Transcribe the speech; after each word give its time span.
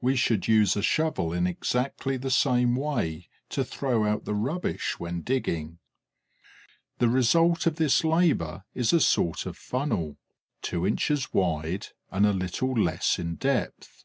We 0.00 0.14
should 0.14 0.46
use 0.46 0.76
a 0.76 0.82
shovel 0.82 1.32
in 1.32 1.48
exactly 1.48 2.16
the 2.16 2.30
same 2.30 2.76
way 2.76 3.28
to 3.48 3.64
throw 3.64 4.04
out 4.06 4.24
the 4.24 4.32
rubbish 4.32 5.00
when 5.00 5.22
digging. 5.22 5.80
The 6.98 7.08
result 7.08 7.66
of 7.66 7.74
this 7.74 8.04
labour 8.04 8.62
is 8.72 8.92
a 8.92 9.00
sort 9.00 9.46
of 9.46 9.56
funnel, 9.58 10.16
two 10.62 10.86
inches 10.86 11.32
wide 11.34 11.88
and 12.12 12.24
a 12.24 12.32
little 12.32 12.72
less 12.72 13.18
in 13.18 13.34
depth. 13.34 14.04